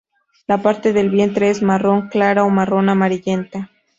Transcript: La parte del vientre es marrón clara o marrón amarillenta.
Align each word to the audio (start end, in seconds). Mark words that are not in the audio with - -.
La 0.47 0.57
parte 0.63 0.93
del 0.93 1.11
vientre 1.11 1.51
es 1.51 1.61
marrón 1.61 2.07
clara 2.09 2.43
o 2.43 2.49
marrón 2.49 2.89
amarillenta. 2.89 3.69